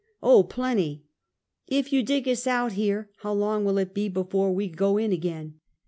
"Oh, 0.33 0.41
plenty."" 0.41 1.03
If 1.67 1.93
you 1.93 2.01
dig 2.01 2.27
us 2.27 2.47
out 2.47 2.71
here, 2.71 3.11
how 3.17 3.33
long 3.33 3.63
will 3.65 3.77
it 3.77 3.93
be 3.93 4.09
before 4.09 4.51
we 4.51 4.67
go 4.67 4.97
in 4.97 5.11
again?" 5.11 5.59